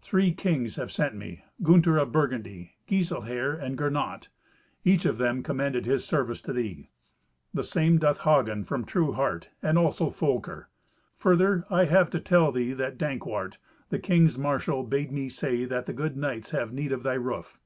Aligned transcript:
"Three 0.00 0.32
kings 0.32 0.76
have 0.76 0.92
sent 0.92 1.16
me: 1.16 1.42
Gunther 1.60 1.96
of 1.98 2.12
Burgundy, 2.12 2.76
Giselher, 2.88 3.52
and 3.54 3.76
Gernot. 3.76 4.28
Each 4.84 5.04
of 5.04 5.18
them 5.18 5.42
commended 5.42 5.86
his 5.86 6.04
service 6.04 6.40
to 6.42 6.52
thee. 6.52 6.90
The 7.52 7.64
same 7.64 7.98
doth 7.98 8.20
Hagen 8.20 8.62
from 8.62 8.84
true 8.84 9.10
heart, 9.14 9.50
and 9.60 9.76
also 9.76 10.08
Folker. 10.08 10.68
Further, 11.16 11.64
I 11.68 11.86
have 11.86 12.10
to 12.10 12.20
tell 12.20 12.52
thee 12.52 12.72
that 12.74 12.96
Dankwart, 12.96 13.58
the 13.88 13.98
king's 13.98 14.38
marshal, 14.38 14.84
bade 14.84 15.10
me 15.10 15.28
say 15.28 15.64
that 15.64 15.86
the 15.86 15.92
good 15.92 16.16
knights 16.16 16.52
have 16.52 16.72
need 16.72 16.92
of 16.92 17.02
thy 17.02 17.14
roof." 17.14 17.58